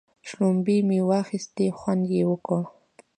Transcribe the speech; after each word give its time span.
شلومبې 0.27 0.77
مو 0.87 0.97
واخيستې 1.11 1.65
خوند 1.77 2.03
یې 2.13 2.21
وکړ. 2.31 2.61